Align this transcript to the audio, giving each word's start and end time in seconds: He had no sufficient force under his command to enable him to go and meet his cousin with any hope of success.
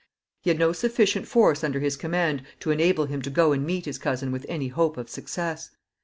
He 0.41 0.49
had 0.49 0.57
no 0.57 0.71
sufficient 0.73 1.27
force 1.27 1.63
under 1.63 1.79
his 1.79 1.95
command 1.95 2.41
to 2.61 2.71
enable 2.71 3.05
him 3.05 3.21
to 3.21 3.29
go 3.29 3.51
and 3.51 3.63
meet 3.63 3.85
his 3.85 3.99
cousin 3.99 4.31
with 4.31 4.47
any 4.49 4.69
hope 4.69 4.97
of 4.97 5.11
success. 5.11 5.69